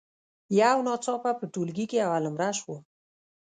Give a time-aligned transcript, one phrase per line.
[0.61, 2.79] یو ناڅاپه په ټولګي کې اول نمره شوم.